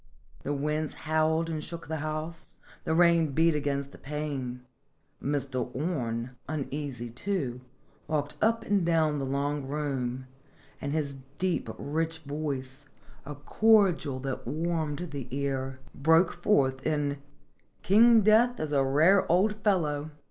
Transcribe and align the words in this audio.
The 0.41 0.51
winds 0.51 0.95
howled 1.05 1.47
and 1.47 1.63
shook 1.63 1.87
the 1.87 1.97
house, 1.97 2.57
the 2.85 2.95
rain 2.95 3.33
beat 3.33 3.53
against 3.53 3.91
the 3.91 3.99
pane, 3.99 4.61
Mr. 5.21 5.69
Orne, 5.75 6.31
uneasy, 6.49 7.11
too, 7.11 7.61
walked 8.07 8.33
up 8.41 8.65
and 8.65 8.83
down 8.83 9.19
the 9.19 9.27
long 9.27 9.67
room, 9.67 10.25
and 10.81 10.91
his 10.91 11.19
deep, 11.37 11.69
rich 11.77 12.17
voice, 12.23 12.85
a 13.27 13.35
cordial 13.35 14.19
that 14.21 14.47
warmed 14.47 15.09
the 15.11 15.27
ear, 15.29 15.79
broke 15.93 16.33
forth 16.41 16.83
in" 16.83 17.19
King 17.83 18.21
Death 18.21 18.59
is 18.59 18.71
a 18.71 18.83
rare 18.83 19.31
old 19.31 19.53
fellow!" 19.63 20.09